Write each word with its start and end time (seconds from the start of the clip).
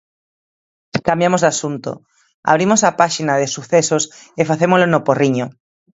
Cambiamos 1.07 1.41
de 1.41 1.49
asunto, 1.53 1.91
abrimos 2.51 2.81
a 2.83 2.91
páxina 3.01 3.33
de 3.41 3.47
sucesos, 3.55 4.03
e 4.39 4.41
facémolo 4.49 4.85
no 4.89 5.03
Porriño. 5.07 5.45